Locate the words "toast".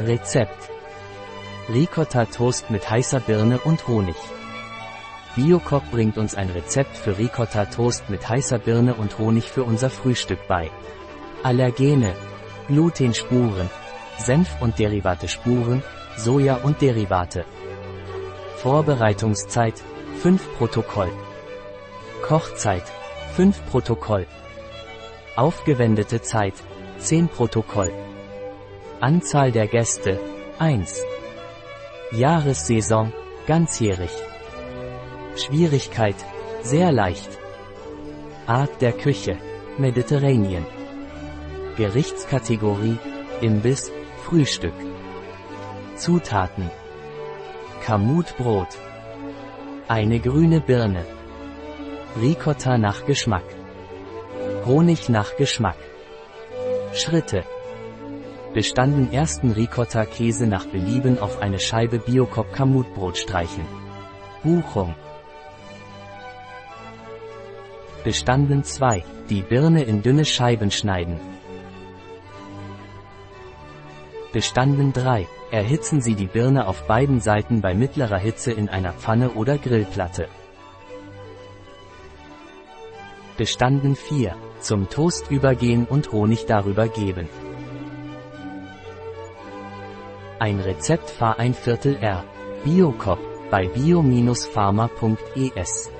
2.26-2.70, 7.64-8.08, 84.88-85.30